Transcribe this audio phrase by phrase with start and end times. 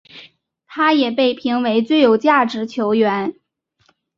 [0.65, 3.35] 他也被评为最有价值球员。